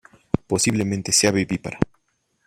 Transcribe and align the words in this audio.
Posiblemente 0.47 1.11
sea 1.11 1.29
vivípara. 1.31 1.77